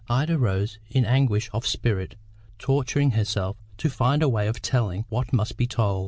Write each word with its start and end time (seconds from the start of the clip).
Ida 0.09 0.39
rose 0.39 0.79
in 0.89 1.05
anguish 1.05 1.51
of 1.53 1.63
spirit, 1.67 2.15
torturing 2.57 3.11
herself 3.11 3.55
to 3.77 3.87
find 3.87 4.23
a 4.23 4.29
way 4.29 4.47
of 4.47 4.59
telling 4.59 5.05
what 5.09 5.31
must 5.31 5.57
be 5.57 5.67
told. 5.67 5.99